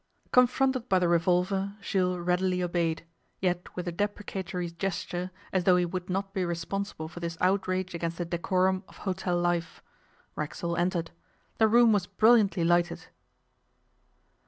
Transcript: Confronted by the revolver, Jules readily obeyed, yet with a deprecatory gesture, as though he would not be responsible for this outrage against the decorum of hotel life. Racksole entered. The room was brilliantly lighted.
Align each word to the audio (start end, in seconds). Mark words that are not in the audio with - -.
Confronted 0.31 0.89
by 0.89 0.97
the 0.97 1.07
revolver, 1.07 1.75
Jules 1.79 2.17
readily 2.25 2.63
obeyed, 2.63 3.05
yet 3.39 3.75
with 3.75 3.87
a 3.87 3.91
deprecatory 3.91 4.71
gesture, 4.71 5.29
as 5.53 5.63
though 5.65 5.75
he 5.75 5.85
would 5.85 6.09
not 6.09 6.33
be 6.33 6.43
responsible 6.43 7.07
for 7.07 7.19
this 7.19 7.37
outrage 7.39 7.93
against 7.93 8.17
the 8.17 8.25
decorum 8.25 8.83
of 8.87 8.97
hotel 8.97 9.37
life. 9.37 9.83
Racksole 10.35 10.75
entered. 10.77 11.11
The 11.59 11.67
room 11.67 11.93
was 11.93 12.07
brilliantly 12.07 12.63
lighted. 12.63 13.09